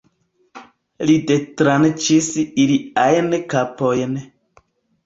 [1.09, 2.31] Li detranĉis
[2.65, 4.23] iliajn kapojn.